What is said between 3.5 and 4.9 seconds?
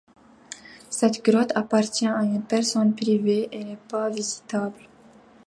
et n'est pas visitable.